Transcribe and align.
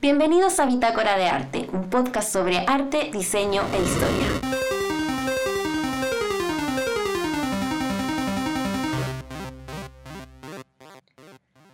Bienvenidos 0.00 0.60
a 0.60 0.66
Bitácora 0.66 1.18
de 1.18 1.24
Arte, 1.24 1.68
un 1.72 1.90
podcast 1.90 2.32
sobre 2.32 2.58
arte, 2.68 3.10
diseño 3.12 3.62
e 3.74 3.82
historia. 3.82 4.28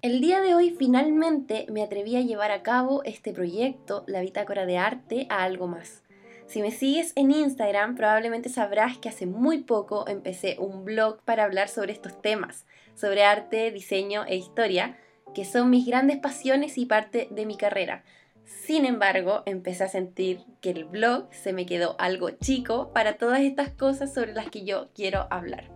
El 0.01 0.23
día 0.23 0.41
de 0.41 0.55
hoy 0.55 0.71
finalmente 0.71 1.67
me 1.71 1.83
atreví 1.83 2.17
a 2.17 2.23
llevar 2.23 2.51
a 2.51 2.63
cabo 2.63 3.03
este 3.05 3.35
proyecto, 3.35 4.05
la 4.07 4.23
Bitácora 4.23 4.65
de 4.65 4.79
Arte, 4.79 5.27
a 5.29 5.43
algo 5.43 5.67
más. 5.67 6.03
Si 6.47 6.63
me 6.63 6.71
sigues 6.71 7.13
en 7.17 7.31
Instagram, 7.31 7.95
probablemente 7.95 8.49
sabrás 8.49 8.97
que 8.97 9.11
hace 9.11 9.27
muy 9.27 9.65
poco 9.65 10.09
empecé 10.09 10.57
un 10.59 10.87
blog 10.87 11.21
para 11.27 11.45
hablar 11.45 11.69
sobre 11.69 11.93
estos 11.93 12.23
temas, 12.23 12.65
sobre 12.95 13.23
arte, 13.23 13.71
diseño 13.71 14.25
e 14.27 14.37
historia, 14.37 14.97
que 15.35 15.45
son 15.45 15.71
mis 15.71 15.87
grandes 15.87 16.19
pasiones 16.19 16.79
y 16.79 16.87
parte 16.87 17.29
de 17.31 17.47
mi 17.47 17.57
carrera. 17.57 18.05
Sin 18.45 18.85
embargo, 18.85 19.43
empecé 19.47 19.85
a 19.85 19.89
sentir 19.89 20.45
que 20.61 20.71
el 20.71 20.85
blog 20.85 21.29
se 21.33 21.53
me 21.53 21.67
quedó 21.67 21.97
algo 21.99 22.31
chico 22.31 22.93
para 22.93 23.17
todas 23.17 23.41
estas 23.41 23.71
cosas 23.71 24.13
sobre 24.13 24.35
las 24.35 24.51
que 24.51 24.65
yo 24.65 24.89
quiero 24.95 25.27
hablar. 25.31 25.71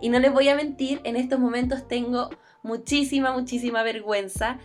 Y 0.00 0.10
no 0.10 0.18
les 0.18 0.32
voy 0.32 0.48
a 0.48 0.54
mentir, 0.54 1.00
en 1.04 1.16
estos 1.16 1.38
momentos 1.38 1.88
tengo 1.88 2.30
muchísima, 2.62 3.32
muchísima 3.32 3.82
vergüenza, 3.82 4.58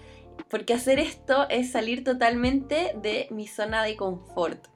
porque 0.49 0.73
hacer 0.73 0.99
esto 0.99 1.47
es 1.49 1.71
salir 1.71 2.03
totalmente 2.03 2.93
de 3.01 3.27
mi 3.31 3.47
zona 3.47 3.83
de 3.83 3.95
confort. 3.95 4.67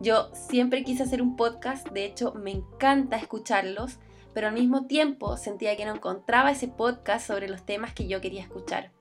Yo 0.00 0.30
siempre 0.34 0.84
quise 0.84 1.02
hacer 1.02 1.20
un 1.20 1.36
podcast, 1.36 1.88
de 1.88 2.04
hecho 2.04 2.32
me 2.34 2.50
encanta 2.52 3.16
escucharlos, 3.16 3.98
pero 4.34 4.48
al 4.48 4.54
mismo 4.54 4.86
tiempo 4.86 5.36
sentía 5.36 5.76
que 5.76 5.84
no 5.84 5.94
encontraba 5.94 6.50
ese 6.50 6.68
podcast 6.68 7.26
sobre 7.26 7.48
los 7.48 7.64
temas 7.64 7.92
que 7.92 8.06
yo 8.06 8.20
quería 8.20 8.42
escuchar. 8.42 8.92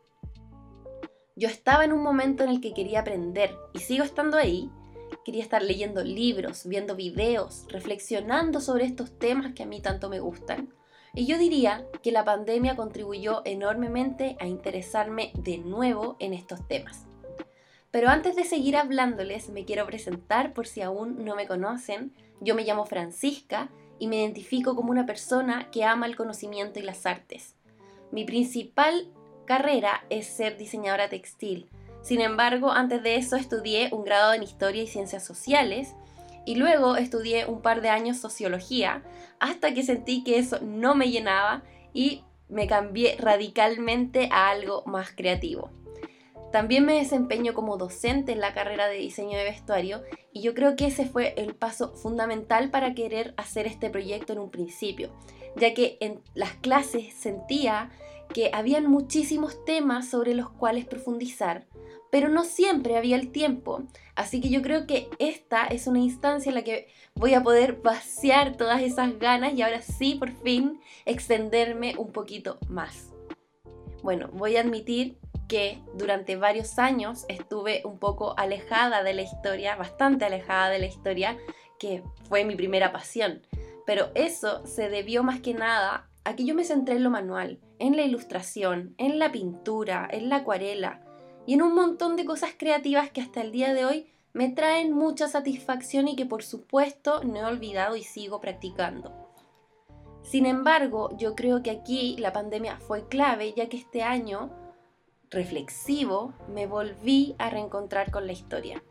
Yo 1.35 1.47
estaba 1.47 1.85
en 1.85 1.93
un 1.93 2.03
momento 2.03 2.43
en 2.43 2.49
el 2.49 2.61
que 2.61 2.73
quería 2.73 3.01
aprender 3.01 3.55
y 3.73 3.79
sigo 3.79 4.03
estando 4.03 4.37
ahí. 4.37 4.69
Quería 5.23 5.43
estar 5.43 5.63
leyendo 5.63 6.03
libros, 6.03 6.65
viendo 6.65 6.95
videos, 6.95 7.65
reflexionando 7.69 8.59
sobre 8.59 8.85
estos 8.85 9.17
temas 9.17 9.53
que 9.53 9.63
a 9.63 9.65
mí 9.65 9.81
tanto 9.81 10.09
me 10.09 10.19
gustan. 10.19 10.73
Y 11.13 11.25
yo 11.25 11.37
diría 11.37 11.87
que 12.03 12.11
la 12.11 12.25
pandemia 12.25 12.75
contribuyó 12.75 13.41
enormemente 13.45 14.35
a 14.39 14.47
interesarme 14.47 15.31
de 15.35 15.57
nuevo 15.59 16.17
en 16.19 16.33
estos 16.33 16.67
temas. 16.67 17.05
Pero 17.91 18.09
antes 18.09 18.35
de 18.35 18.43
seguir 18.43 18.77
hablándoles, 18.77 19.49
me 19.49 19.65
quiero 19.65 19.85
presentar 19.85 20.53
por 20.53 20.67
si 20.67 20.81
aún 20.81 21.23
no 21.23 21.35
me 21.35 21.47
conocen. 21.47 22.13
Yo 22.39 22.53
me 22.53 22.63
llamo 22.63 22.85
Francisca 22.85 23.71
y 23.99 24.07
me 24.07 24.17
identifico 24.17 24.75
como 24.75 24.91
una 24.91 25.05
persona 25.05 25.69
que 25.71 25.83
ama 25.83 26.05
el 26.05 26.15
conocimiento 26.15 26.79
y 26.79 26.83
las 26.83 27.05
artes. 27.05 27.55
Mi 28.11 28.25
principal 28.25 29.07
carrera 29.45 30.03
es 30.09 30.27
ser 30.27 30.57
diseñadora 30.57 31.09
textil. 31.09 31.69
Sin 32.01 32.21
embargo, 32.21 32.71
antes 32.71 33.03
de 33.03 33.15
eso 33.15 33.35
estudié 33.35 33.89
un 33.91 34.03
grado 34.03 34.33
en 34.33 34.43
Historia 34.43 34.83
y 34.83 34.87
Ciencias 34.87 35.25
Sociales 35.25 35.95
y 36.45 36.55
luego 36.55 36.95
estudié 36.95 37.45
un 37.45 37.61
par 37.61 37.81
de 37.81 37.89
años 37.89 38.17
Sociología 38.17 39.03
hasta 39.39 39.73
que 39.73 39.83
sentí 39.83 40.23
que 40.23 40.39
eso 40.39 40.59
no 40.61 40.95
me 40.95 41.11
llenaba 41.11 41.63
y 41.93 42.23
me 42.47 42.67
cambié 42.67 43.17
radicalmente 43.19 44.29
a 44.31 44.49
algo 44.49 44.83
más 44.85 45.11
creativo. 45.11 45.71
También 46.51 46.85
me 46.85 46.95
desempeño 46.95 47.53
como 47.53 47.77
docente 47.77 48.31
en 48.31 48.39
la 48.39 48.53
carrera 48.53 48.87
de 48.87 48.97
diseño 48.97 49.37
de 49.37 49.43
vestuario 49.43 50.01
y 50.33 50.41
yo 50.41 50.53
creo 50.55 50.75
que 50.75 50.87
ese 50.87 51.05
fue 51.05 51.33
el 51.37 51.53
paso 51.55 51.95
fundamental 51.95 52.71
para 52.71 52.95
querer 52.95 53.33
hacer 53.37 53.67
este 53.67 53.89
proyecto 53.89 54.33
en 54.33 54.39
un 54.39 54.49
principio, 54.49 55.11
ya 55.55 55.73
que 55.73 55.97
en 55.99 56.21
las 56.33 56.53
clases 56.53 57.13
sentía 57.13 57.91
que 58.33 58.51
habían 58.53 58.87
muchísimos 58.87 59.63
temas 59.65 60.09
sobre 60.09 60.33
los 60.33 60.49
cuales 60.49 60.85
profundizar, 60.85 61.67
pero 62.11 62.29
no 62.29 62.43
siempre 62.43 62.97
había 62.97 63.15
el 63.15 63.31
tiempo. 63.31 63.83
Así 64.15 64.41
que 64.41 64.49
yo 64.49 64.61
creo 64.61 64.87
que 64.87 65.09
esta 65.19 65.65
es 65.65 65.87
una 65.87 65.99
instancia 65.99 66.49
en 66.49 66.55
la 66.55 66.63
que 66.63 66.87
voy 67.15 67.33
a 67.33 67.43
poder 67.43 67.73
vaciar 67.81 68.55
todas 68.55 68.81
esas 68.81 69.19
ganas 69.19 69.53
y 69.53 69.61
ahora 69.61 69.81
sí, 69.81 70.15
por 70.15 70.31
fin, 70.31 70.79
extenderme 71.05 71.95
un 71.97 72.11
poquito 72.11 72.57
más. 72.67 73.11
Bueno, 74.01 74.29
voy 74.33 74.55
a 74.55 74.61
admitir 74.61 75.17
que 75.49 75.81
durante 75.95 76.37
varios 76.37 76.79
años 76.79 77.25
estuve 77.27 77.81
un 77.83 77.99
poco 77.99 78.35
alejada 78.37 79.03
de 79.03 79.13
la 79.13 79.23
historia, 79.23 79.75
bastante 79.75 80.23
alejada 80.23 80.69
de 80.69 80.79
la 80.79 80.85
historia, 80.85 81.37
que 81.77 82.03
fue 82.29 82.45
mi 82.45 82.55
primera 82.55 82.93
pasión. 82.93 83.41
Pero 83.85 84.11
eso 84.15 84.65
se 84.65 84.87
debió 84.87 85.23
más 85.23 85.41
que 85.41 85.53
nada 85.53 86.07
a 86.23 86.35
que 86.35 86.45
yo 86.45 86.53
me 86.55 86.63
centré 86.63 86.95
en 86.95 87.03
lo 87.03 87.09
manual, 87.09 87.59
en 87.79 87.97
la 87.97 88.03
ilustración, 88.03 88.93
en 88.97 89.19
la 89.19 89.31
pintura, 89.31 90.07
en 90.09 90.29
la 90.29 90.37
acuarela 90.37 91.01
y 91.47 91.55
en 91.55 91.63
un 91.63 91.73
montón 91.73 92.15
de 92.15 92.25
cosas 92.25 92.51
creativas 92.55 93.09
que 93.09 93.21
hasta 93.21 93.41
el 93.41 93.51
día 93.51 93.73
de 93.73 93.85
hoy 93.85 94.07
me 94.33 94.49
traen 94.49 94.93
mucha 94.93 95.27
satisfacción 95.27 96.07
y 96.07 96.15
que 96.15 96.27
por 96.27 96.43
supuesto 96.43 97.23
no 97.23 97.39
he 97.39 97.45
olvidado 97.45 97.95
y 97.95 98.03
sigo 98.03 98.39
practicando. 98.39 99.11
Sin 100.21 100.45
embargo, 100.45 101.09
yo 101.17 101.33
creo 101.33 101.63
que 101.63 101.71
aquí 101.71 102.15
la 102.19 102.31
pandemia 102.33 102.77
fue 102.77 103.07
clave 103.07 103.53
ya 103.57 103.67
que 103.67 103.77
este 103.77 104.03
año 104.03 104.51
reflexivo, 105.29 106.33
me 106.53 106.67
volví 106.67 107.35
a 107.37 107.49
reencontrar 107.49 108.11
con 108.11 108.25
la 108.25 108.33
historia. 108.33 108.83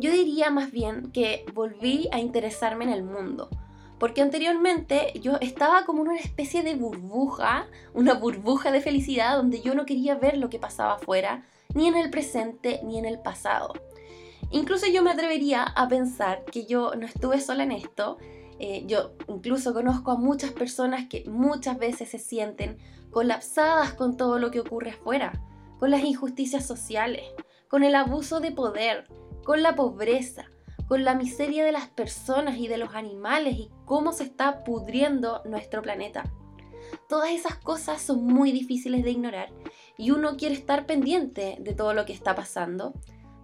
Yo 0.00 0.12
diría 0.12 0.50
más 0.50 0.70
bien 0.70 1.10
que 1.12 1.44
volví 1.54 2.08
a 2.12 2.20
interesarme 2.20 2.84
en 2.84 2.90
el 2.90 3.02
mundo, 3.02 3.50
porque 3.98 4.22
anteriormente 4.22 5.12
yo 5.20 5.36
estaba 5.40 5.84
como 5.84 6.02
en 6.02 6.08
una 6.10 6.20
especie 6.20 6.62
de 6.62 6.76
burbuja, 6.76 7.66
una 7.94 8.14
burbuja 8.14 8.70
de 8.70 8.80
felicidad 8.80 9.36
donde 9.36 9.60
yo 9.60 9.74
no 9.74 9.86
quería 9.86 10.14
ver 10.14 10.38
lo 10.38 10.50
que 10.50 10.60
pasaba 10.60 10.94
afuera, 10.94 11.44
ni 11.74 11.88
en 11.88 11.96
el 11.96 12.10
presente 12.10 12.80
ni 12.84 12.98
en 12.98 13.04
el 13.04 13.18
pasado. 13.18 13.72
Incluso 14.50 14.86
yo 14.86 15.02
me 15.02 15.10
atrevería 15.10 15.62
a 15.62 15.88
pensar 15.88 16.44
que 16.44 16.64
yo 16.64 16.94
no 16.94 17.06
estuve 17.06 17.40
sola 17.40 17.64
en 17.64 17.72
esto. 17.72 18.18
Eh, 18.58 18.84
yo 18.86 19.12
incluso 19.28 19.72
conozco 19.72 20.10
a 20.10 20.16
muchas 20.16 20.52
personas 20.52 21.06
que 21.08 21.24
muchas 21.28 21.78
veces 21.78 22.10
se 22.10 22.18
sienten 22.18 22.78
colapsadas 23.10 23.94
con 23.94 24.16
todo 24.16 24.38
lo 24.38 24.50
que 24.50 24.60
ocurre 24.60 24.90
afuera, 24.90 25.32
con 25.78 25.90
las 25.90 26.02
injusticias 26.02 26.66
sociales, 26.66 27.22
con 27.68 27.84
el 27.84 27.94
abuso 27.94 28.40
de 28.40 28.50
poder, 28.50 29.06
con 29.44 29.62
la 29.62 29.76
pobreza, 29.76 30.46
con 30.88 31.04
la 31.04 31.14
miseria 31.14 31.64
de 31.64 31.72
las 31.72 31.88
personas 31.88 32.58
y 32.58 32.66
de 32.66 32.78
los 32.78 32.94
animales 32.94 33.54
y 33.56 33.70
cómo 33.84 34.12
se 34.12 34.24
está 34.24 34.64
pudriendo 34.64 35.42
nuestro 35.44 35.82
planeta. 35.82 36.24
Todas 37.08 37.30
esas 37.30 37.56
cosas 37.56 38.00
son 38.00 38.24
muy 38.24 38.52
difíciles 38.52 39.04
de 39.04 39.10
ignorar 39.10 39.50
y 39.98 40.10
uno 40.10 40.36
quiere 40.36 40.54
estar 40.54 40.86
pendiente 40.86 41.58
de 41.60 41.74
todo 41.74 41.92
lo 41.92 42.06
que 42.06 42.14
está 42.14 42.34
pasando, 42.34 42.94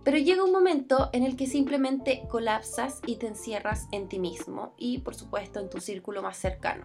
pero 0.04 0.18
llega 0.18 0.44
un 0.44 0.52
momento 0.52 1.08
en 1.12 1.24
el 1.24 1.36
que 1.36 1.46
simplemente 1.46 2.24
colapsas 2.28 3.00
y 3.06 3.16
te 3.16 3.26
encierras 3.26 3.88
en 3.90 4.08
ti 4.08 4.18
mismo 4.18 4.74
y 4.76 4.98
por 4.98 5.14
supuesto 5.14 5.60
en 5.60 5.70
tu 5.70 5.80
círculo 5.80 6.22
más 6.22 6.36
cercano. 6.36 6.84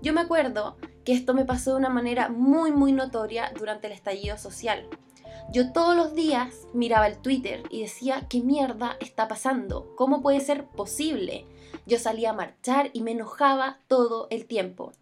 Yo 0.00 0.12
me 0.12 0.20
acuerdo 0.20 0.76
que 1.04 1.12
esto 1.12 1.34
me 1.34 1.44
pasó 1.44 1.72
de 1.72 1.78
una 1.78 1.88
manera 1.88 2.28
muy 2.28 2.70
muy 2.70 2.92
notoria 2.92 3.52
durante 3.58 3.88
el 3.88 3.92
estallido 3.92 4.38
social. 4.38 4.88
Yo 5.50 5.72
todos 5.72 5.96
los 5.96 6.14
días 6.14 6.66
miraba 6.72 7.06
el 7.06 7.18
Twitter 7.18 7.62
y 7.70 7.82
decía, 7.82 8.26
¿qué 8.28 8.40
mierda 8.40 8.96
está 9.00 9.28
pasando? 9.28 9.94
¿Cómo 9.96 10.20
puede 10.22 10.40
ser 10.40 10.66
posible? 10.66 11.46
Yo 11.86 11.98
salía 11.98 12.30
a 12.30 12.34
marchar 12.34 12.90
y 12.92 13.02
me 13.02 13.12
enojaba 13.12 13.80
todo 13.88 14.28
el 14.30 14.46
tiempo. 14.46 14.92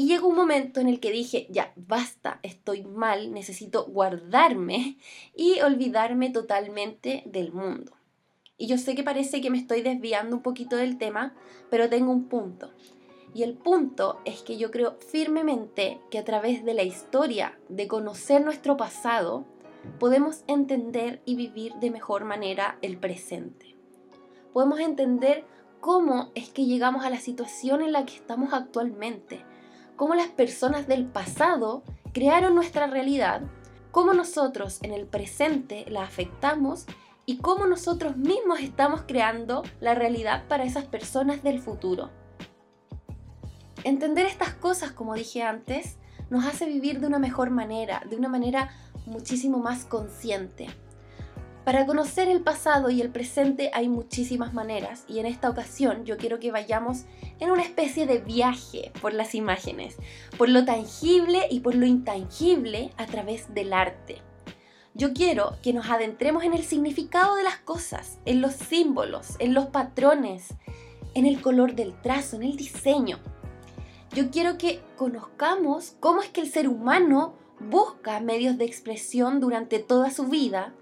Y 0.00 0.06
llegó 0.06 0.28
un 0.28 0.36
momento 0.36 0.80
en 0.80 0.88
el 0.88 0.98
que 0.98 1.10
dije, 1.10 1.46
ya, 1.50 1.74
basta, 1.76 2.40
estoy 2.42 2.84
mal, 2.84 3.34
necesito 3.34 3.84
guardarme 3.84 4.96
y 5.36 5.60
olvidarme 5.60 6.30
totalmente 6.30 7.22
del 7.26 7.52
mundo. 7.52 7.92
Y 8.56 8.66
yo 8.66 8.78
sé 8.78 8.94
que 8.94 9.02
parece 9.02 9.42
que 9.42 9.50
me 9.50 9.58
estoy 9.58 9.82
desviando 9.82 10.36
un 10.36 10.42
poquito 10.42 10.76
del 10.76 10.96
tema, 10.96 11.34
pero 11.68 11.90
tengo 11.90 12.12
un 12.12 12.30
punto. 12.30 12.72
Y 13.34 13.42
el 13.42 13.52
punto 13.52 14.22
es 14.24 14.40
que 14.40 14.56
yo 14.56 14.70
creo 14.70 14.96
firmemente 15.06 16.00
que 16.10 16.18
a 16.18 16.24
través 16.24 16.64
de 16.64 16.72
la 16.72 16.82
historia, 16.82 17.58
de 17.68 17.86
conocer 17.86 18.42
nuestro 18.42 18.78
pasado, 18.78 19.44
podemos 19.98 20.44
entender 20.46 21.20
y 21.26 21.34
vivir 21.34 21.74
de 21.74 21.90
mejor 21.90 22.24
manera 22.24 22.78
el 22.80 22.96
presente. 22.96 23.76
Podemos 24.54 24.80
entender 24.80 25.44
cómo 25.80 26.32
es 26.34 26.48
que 26.48 26.64
llegamos 26.64 27.04
a 27.04 27.10
la 27.10 27.20
situación 27.20 27.82
en 27.82 27.92
la 27.92 28.06
que 28.06 28.14
estamos 28.14 28.54
actualmente, 28.54 29.44
cómo 30.00 30.14
las 30.14 30.28
personas 30.28 30.86
del 30.88 31.04
pasado 31.04 31.82
crearon 32.14 32.54
nuestra 32.54 32.86
realidad, 32.86 33.42
cómo 33.90 34.14
nosotros 34.14 34.78
en 34.80 34.94
el 34.94 35.06
presente 35.06 35.84
la 35.90 36.04
afectamos 36.04 36.86
y 37.26 37.36
cómo 37.36 37.66
nosotros 37.66 38.16
mismos 38.16 38.60
estamos 38.60 39.02
creando 39.06 39.62
la 39.78 39.94
realidad 39.94 40.48
para 40.48 40.64
esas 40.64 40.86
personas 40.86 41.42
del 41.42 41.60
futuro. 41.60 42.08
Entender 43.84 44.24
estas 44.24 44.54
cosas, 44.54 44.90
como 44.90 45.12
dije 45.12 45.42
antes, 45.42 45.98
nos 46.30 46.46
hace 46.46 46.64
vivir 46.64 47.00
de 47.00 47.06
una 47.06 47.18
mejor 47.18 47.50
manera, 47.50 48.02
de 48.08 48.16
una 48.16 48.30
manera 48.30 48.70
muchísimo 49.04 49.58
más 49.58 49.84
consciente. 49.84 50.68
Para 51.64 51.84
conocer 51.84 52.28
el 52.28 52.40
pasado 52.40 52.88
y 52.90 53.00
el 53.00 53.10
presente 53.10 53.70
hay 53.74 53.88
muchísimas 53.88 54.54
maneras 54.54 55.04
y 55.06 55.18
en 55.18 55.26
esta 55.26 55.50
ocasión 55.50 56.04
yo 56.04 56.16
quiero 56.16 56.40
que 56.40 56.50
vayamos 56.50 57.04
en 57.38 57.50
una 57.50 57.62
especie 57.62 58.06
de 58.06 58.18
viaje 58.18 58.92
por 59.02 59.12
las 59.12 59.34
imágenes, 59.34 59.96
por 60.38 60.48
lo 60.48 60.64
tangible 60.64 61.46
y 61.50 61.60
por 61.60 61.74
lo 61.74 61.84
intangible 61.86 62.92
a 62.96 63.06
través 63.06 63.52
del 63.52 63.74
arte. 63.74 64.22
Yo 64.94 65.12
quiero 65.12 65.56
que 65.62 65.72
nos 65.72 65.88
adentremos 65.88 66.44
en 66.44 66.54
el 66.54 66.64
significado 66.64 67.36
de 67.36 67.44
las 67.44 67.58
cosas, 67.58 68.18
en 68.24 68.40
los 68.40 68.54
símbolos, 68.54 69.36
en 69.38 69.54
los 69.54 69.66
patrones, 69.66 70.54
en 71.14 71.26
el 71.26 71.40
color 71.40 71.74
del 71.74 71.92
trazo, 72.00 72.36
en 72.36 72.42
el 72.42 72.56
diseño. 72.56 73.18
Yo 74.12 74.30
quiero 74.30 74.58
que 74.58 74.80
conozcamos 74.96 75.94
cómo 76.00 76.22
es 76.22 76.30
que 76.30 76.40
el 76.40 76.50
ser 76.50 76.68
humano 76.68 77.34
busca 77.60 78.18
medios 78.20 78.58
de 78.58 78.64
expresión 78.64 79.38
durante 79.38 79.78
toda 79.78 80.10
su 80.10 80.26
vida. 80.26 80.74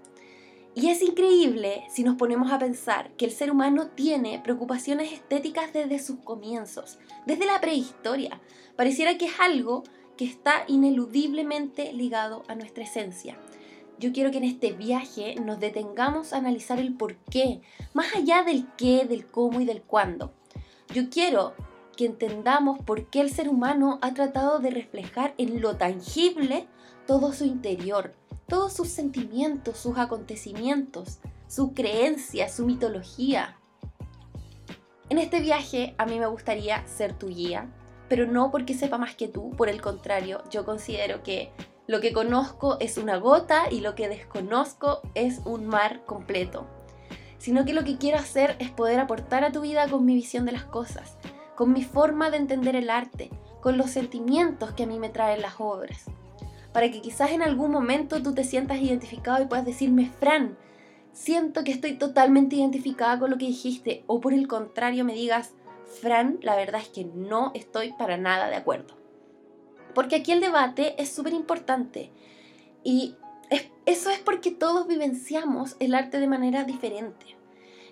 Y 0.79 0.87
es 0.87 1.01
increíble 1.01 1.83
si 1.89 2.03
nos 2.03 2.15
ponemos 2.15 2.53
a 2.53 2.59
pensar 2.59 3.11
que 3.17 3.25
el 3.25 3.31
ser 3.31 3.51
humano 3.51 3.87
tiene 3.87 4.39
preocupaciones 4.41 5.11
estéticas 5.11 5.73
desde 5.73 5.99
sus 5.99 6.19
comienzos, 6.19 6.99
desde 7.25 7.45
la 7.45 7.59
prehistoria. 7.59 8.39
Pareciera 8.77 9.17
que 9.17 9.25
es 9.25 9.39
algo 9.41 9.83
que 10.15 10.23
está 10.23 10.63
ineludiblemente 10.67 11.91
ligado 11.91 12.43
a 12.47 12.55
nuestra 12.55 12.85
esencia. 12.85 13.37
Yo 13.99 14.13
quiero 14.13 14.31
que 14.31 14.37
en 14.37 14.45
este 14.45 14.71
viaje 14.71 15.35
nos 15.35 15.59
detengamos 15.59 16.31
a 16.31 16.37
analizar 16.37 16.79
el 16.79 16.95
por 16.95 17.17
qué, 17.29 17.59
más 17.93 18.15
allá 18.15 18.43
del 18.43 18.65
qué, 18.77 19.03
del 19.03 19.25
cómo 19.25 19.59
y 19.59 19.65
del 19.65 19.81
cuándo. 19.81 20.31
Yo 20.93 21.09
quiero 21.09 21.55
que 21.97 22.05
entendamos 22.05 22.79
por 22.79 23.09
qué 23.09 23.19
el 23.19 23.31
ser 23.31 23.49
humano 23.49 23.99
ha 24.01 24.13
tratado 24.13 24.59
de 24.59 24.69
reflejar 24.69 25.33
en 25.37 25.59
lo 25.59 25.75
tangible 25.75 26.69
todo 27.09 27.33
su 27.33 27.43
interior, 27.43 28.13
todos 28.47 28.71
sus 28.71 28.89
sentimientos, 28.89 29.79
sus 29.79 29.97
acontecimientos, 29.97 31.17
su 31.47 31.73
creencia, 31.73 32.49
su 32.49 32.67
mitología. 32.67 33.57
En 35.09 35.17
este 35.17 35.39
viaje 35.39 35.95
a 35.97 36.05
mí 36.05 36.19
me 36.19 36.27
gustaría 36.27 36.85
ser 36.85 37.17
tu 37.17 37.29
guía, 37.29 37.67
pero 38.09 38.27
no 38.27 38.51
porque 38.51 38.75
sepa 38.75 38.99
más 38.99 39.15
que 39.15 39.27
tú, 39.27 39.49
por 39.57 39.69
el 39.69 39.81
contrario, 39.81 40.43
yo 40.51 40.65
considero 40.65 41.23
que 41.23 41.51
lo 41.87 41.99
que 41.99 42.13
conozco 42.13 42.77
es 42.79 42.99
una 42.99 43.17
gota 43.17 43.71
y 43.71 43.81
lo 43.81 43.95
que 43.95 44.07
desconozco 44.07 45.01
es 45.15 45.41
un 45.45 45.65
mar 45.65 46.05
completo. 46.05 46.67
Sino 47.39 47.65
que 47.65 47.73
lo 47.73 47.83
que 47.83 47.97
quiero 47.97 48.19
hacer 48.19 48.55
es 48.59 48.69
poder 48.69 48.99
aportar 48.99 49.43
a 49.43 49.51
tu 49.51 49.61
vida 49.61 49.89
con 49.89 50.05
mi 50.05 50.13
visión 50.13 50.45
de 50.45 50.51
las 50.51 50.65
cosas, 50.65 51.17
con 51.55 51.73
mi 51.73 51.83
forma 51.83 52.29
de 52.29 52.37
entender 52.37 52.75
el 52.75 52.91
arte, 52.91 53.31
con 53.61 53.79
los 53.79 53.89
sentimientos 53.89 54.73
que 54.73 54.83
a 54.83 54.85
mí 54.87 54.99
me 54.99 55.09
traen 55.09 55.41
las 55.41 55.55
obras. 55.57 56.05
Para 56.73 56.91
que 56.91 57.01
quizás 57.01 57.31
en 57.31 57.41
algún 57.41 57.71
momento 57.71 58.21
tú 58.21 58.33
te 58.33 58.43
sientas 58.43 58.81
identificado 58.81 59.43
y 59.43 59.47
puedas 59.47 59.65
decirme, 59.65 60.11
Fran, 60.19 60.57
siento 61.13 61.63
que 61.63 61.71
estoy 61.71 61.93
totalmente 61.93 62.55
identificada 62.55 63.19
con 63.19 63.31
lo 63.31 63.37
que 63.37 63.47
dijiste, 63.47 64.03
o 64.07 64.21
por 64.21 64.33
el 64.33 64.47
contrario 64.47 65.05
me 65.05 65.13
digas, 65.13 65.53
Fran, 66.01 66.37
la 66.41 66.55
verdad 66.55 66.81
es 66.81 66.89
que 66.89 67.05
no 67.05 67.51
estoy 67.55 67.93
para 67.93 68.17
nada 68.17 68.49
de 68.49 68.55
acuerdo. 68.55 68.95
Porque 69.95 70.17
aquí 70.17 70.31
el 70.31 70.39
debate 70.39 71.01
es 71.01 71.09
súper 71.09 71.33
importante 71.33 72.11
y 72.83 73.15
eso 73.85 74.11
es 74.11 74.19
porque 74.19 74.51
todos 74.51 74.87
vivenciamos 74.87 75.75
el 75.79 75.95
arte 75.95 76.19
de 76.19 76.27
manera 76.27 76.63
diferente. 76.63 77.25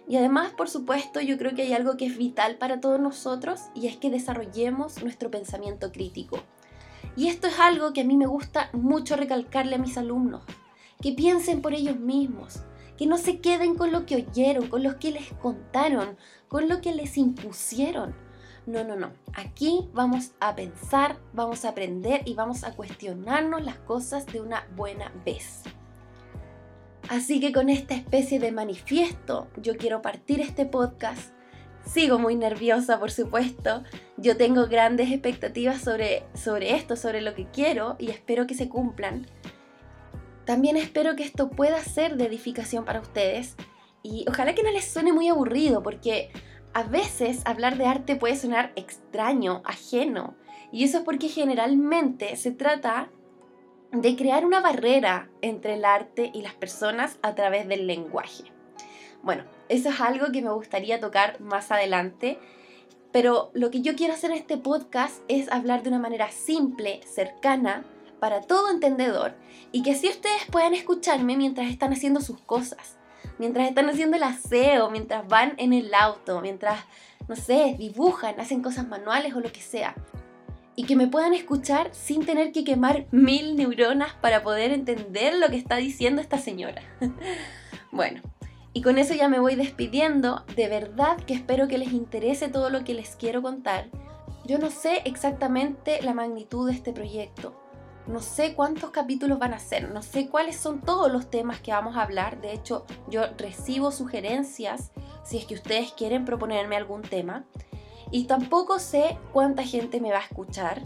Y 0.07 0.15
además, 0.15 0.51
por 0.51 0.69
supuesto, 0.69 1.19
yo 1.19 1.37
creo 1.37 1.53
que 1.55 1.63
hay 1.63 1.73
algo 1.73 1.97
que 1.97 2.05
es 2.05 2.17
vital 2.17 2.57
para 2.57 2.79
todos 2.79 2.99
nosotros 2.99 3.61
y 3.73 3.87
es 3.87 3.97
que 3.97 4.09
desarrollemos 4.09 5.03
nuestro 5.03 5.31
pensamiento 5.31 5.91
crítico. 5.91 6.39
Y 7.17 7.29
esto 7.29 7.47
es 7.47 7.59
algo 7.59 7.93
que 7.93 8.01
a 8.01 8.03
mí 8.03 8.15
me 8.15 8.27
gusta 8.27 8.69
mucho 8.73 9.15
recalcarle 9.15 9.75
a 9.75 9.79
mis 9.79 9.97
alumnos, 9.97 10.43
que 11.01 11.13
piensen 11.13 11.63
por 11.63 11.73
ellos 11.73 11.99
mismos, 11.99 12.61
que 12.95 13.07
no 13.07 13.17
se 13.17 13.39
queden 13.39 13.73
con 13.73 13.91
lo 13.91 14.05
que 14.05 14.17
oyeron, 14.17 14.67
con 14.67 14.83
lo 14.83 14.99
que 14.99 15.11
les 15.11 15.33
contaron, 15.33 16.15
con 16.47 16.69
lo 16.69 16.79
que 16.79 16.93
les 16.93 17.17
impusieron. 17.17 18.15
No, 18.67 18.83
no, 18.83 18.95
no. 18.95 19.13
Aquí 19.33 19.89
vamos 19.93 20.33
a 20.39 20.53
pensar, 20.55 21.17
vamos 21.33 21.65
a 21.65 21.69
aprender 21.69 22.21
y 22.25 22.35
vamos 22.35 22.63
a 22.63 22.75
cuestionarnos 22.75 23.63
las 23.63 23.79
cosas 23.79 24.27
de 24.27 24.39
una 24.39 24.67
buena 24.75 25.11
vez. 25.25 25.63
Así 27.09 27.39
que 27.39 27.51
con 27.51 27.69
esta 27.69 27.95
especie 27.95 28.39
de 28.39 28.51
manifiesto 28.51 29.47
yo 29.57 29.75
quiero 29.77 30.03
partir 30.03 30.39
este 30.39 30.67
podcast. 30.67 31.36
Sigo 31.85 32.19
muy 32.19 32.35
nerviosa, 32.35 32.99
por 32.99 33.11
supuesto. 33.11 33.83
Yo 34.17 34.37
tengo 34.37 34.67
grandes 34.67 35.11
expectativas 35.11 35.81
sobre, 35.81 36.23
sobre 36.33 36.75
esto, 36.75 36.95
sobre 36.95 37.21
lo 37.21 37.33
que 37.33 37.47
quiero 37.47 37.95
y 37.97 38.09
espero 38.09 38.45
que 38.45 38.55
se 38.55 38.69
cumplan. 38.69 39.25
También 40.45 40.77
espero 40.77 41.15
que 41.15 41.23
esto 41.23 41.49
pueda 41.49 41.81
ser 41.81 42.17
de 42.17 42.25
edificación 42.25 42.85
para 42.85 43.01
ustedes 43.01 43.55
y 44.03 44.25
ojalá 44.29 44.55
que 44.55 44.63
no 44.63 44.71
les 44.71 44.89
suene 44.89 45.11
muy 45.11 45.27
aburrido 45.27 45.83
porque 45.83 46.31
a 46.73 46.83
veces 46.83 47.41
hablar 47.45 47.77
de 47.77 47.85
arte 47.85 48.15
puede 48.15 48.35
sonar 48.35 48.71
extraño, 48.75 49.61
ajeno. 49.65 50.35
Y 50.71 50.83
eso 50.83 50.99
es 50.99 51.03
porque 51.03 51.27
generalmente 51.27 52.35
se 52.35 52.51
trata 52.51 53.09
de 53.91 54.15
crear 54.15 54.45
una 54.45 54.59
barrera 54.59 55.29
entre 55.41 55.75
el 55.75 55.85
arte 55.85 56.31
y 56.33 56.41
las 56.41 56.53
personas 56.53 57.17
a 57.21 57.35
través 57.35 57.67
del 57.67 57.87
lenguaje. 57.87 58.56
Bueno, 59.23 59.43
eso 59.69 59.89
es 59.89 59.99
algo 59.99 60.31
que 60.31 60.41
me 60.41 60.51
gustaría 60.51 60.99
tocar 60.99 61.39
más 61.41 61.71
adelante, 61.71 62.39
pero 63.11 63.51
lo 63.53 63.71
que 63.71 63.81
yo 63.81 63.95
quiero 63.95 64.13
hacer 64.13 64.31
en 64.31 64.37
este 64.37 64.57
podcast 64.57 65.21
es 65.27 65.51
hablar 65.51 65.83
de 65.83 65.89
una 65.89 65.99
manera 65.99 66.31
simple, 66.31 67.01
cercana, 67.05 67.85
para 68.19 68.41
todo 68.41 68.71
entendedor, 68.71 69.35
y 69.71 69.83
que 69.83 69.91
así 69.91 70.07
ustedes 70.07 70.45
puedan 70.51 70.73
escucharme 70.73 71.37
mientras 71.37 71.69
están 71.69 71.93
haciendo 71.93 72.21
sus 72.21 72.39
cosas, 72.41 72.97
mientras 73.37 73.67
están 73.67 73.89
haciendo 73.89 74.17
el 74.17 74.23
aseo, 74.23 74.89
mientras 74.89 75.27
van 75.27 75.53
en 75.57 75.73
el 75.73 75.93
auto, 75.93 76.41
mientras, 76.41 76.79
no 77.27 77.35
sé, 77.35 77.75
dibujan, 77.77 78.39
hacen 78.39 78.63
cosas 78.63 78.87
manuales 78.87 79.33
o 79.35 79.39
lo 79.39 79.51
que 79.51 79.61
sea 79.61 79.95
y 80.77 80.83
que 80.83 80.95
me 80.95 81.07
puedan 81.07 81.33
escuchar 81.33 81.89
sin 81.91 82.25
tener 82.25 82.53
que 82.53 82.63
quemar 82.63 83.07
mil 83.11 83.57
neuronas 83.57 84.13
para 84.13 84.43
poder 84.43 84.71
entender 84.71 85.35
lo 85.35 85.49
que 85.49 85.57
está 85.57 85.75
diciendo 85.75 86.21
esta 86.21 86.37
señora. 86.37 86.81
bueno, 87.91 88.21
y 88.77 88.81
con 88.83 88.99
eso 88.99 89.15
ya 89.15 89.27
me 89.27 89.39
voy 89.39 89.55
despidiendo. 89.55 90.43
De 90.55 90.69
verdad 90.69 91.17
que 91.17 91.33
espero 91.33 91.67
que 91.67 91.79
les 91.79 91.93
interese 91.93 92.47
todo 92.47 92.69
lo 92.69 92.83
que 92.83 92.93
les 92.93 93.15
quiero 93.15 93.41
contar. 93.41 93.87
Yo 94.45 94.59
no 94.59 94.69
sé 94.69 95.01
exactamente 95.05 95.99
la 96.03 96.13
magnitud 96.13 96.69
de 96.69 96.75
este 96.75 96.93
proyecto. 96.93 97.59
No 98.05 98.19
sé 98.19 98.53
cuántos 98.53 98.91
capítulos 98.91 99.39
van 99.39 99.55
a 99.55 99.59
ser, 99.59 99.89
no 99.89 100.03
sé 100.03 100.29
cuáles 100.29 100.57
son 100.57 100.81
todos 100.81 101.11
los 101.11 101.27
temas 101.31 101.59
que 101.59 101.71
vamos 101.71 101.97
a 101.97 102.03
hablar. 102.03 102.39
De 102.39 102.53
hecho, 102.53 102.85
yo 103.09 103.23
recibo 103.35 103.91
sugerencias 103.91 104.91
si 105.23 105.39
es 105.39 105.45
que 105.45 105.55
ustedes 105.55 105.91
quieren 105.93 106.23
proponerme 106.23 106.75
algún 106.75 107.01
tema. 107.01 107.45
Y 108.11 108.25
tampoco 108.25 108.77
sé 108.77 109.17
cuánta 109.33 109.63
gente 109.63 109.99
me 110.01 110.11
va 110.11 110.19
a 110.19 110.25
escuchar, 110.29 110.83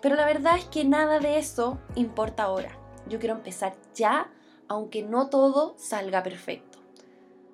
pero 0.00 0.14
la 0.14 0.26
verdad 0.26 0.58
es 0.58 0.66
que 0.66 0.84
nada 0.84 1.18
de 1.18 1.40
eso 1.40 1.80
importa 1.96 2.44
ahora. 2.44 2.78
Yo 3.08 3.18
quiero 3.18 3.34
empezar 3.34 3.74
ya, 3.96 4.30
aunque 4.68 5.02
no 5.02 5.28
todo 5.28 5.74
salga 5.76 6.22
perfecto. 6.22 6.81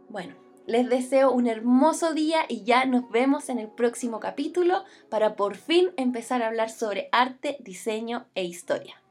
Bueno, 0.09 0.35
les 0.67 0.89
deseo 0.89 1.33
un 1.33 1.47
hermoso 1.47 2.15
día 2.15 2.41
y 2.49 2.65
ya 2.65 2.85
nos 2.85 3.11
vemos 3.11 3.49
en 3.49 3.59
el 3.59 3.69
próximo 3.69 4.21
capítulo 4.21 4.85
para 5.09 5.37
por 5.37 5.57
fin 5.57 5.91
empezar 5.97 6.43
a 6.43 6.49
hablar 6.49 6.71
sobre 6.71 7.09
arte, 7.13 7.57
diseño 7.61 8.27
e 8.35 8.45
historia. 8.45 9.03